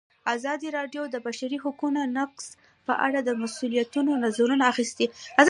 [0.35, 2.45] ازادي راډیو د د بشري حقونو نقض
[2.87, 5.05] په اړه د مسؤلینو نظرونه اخیستي.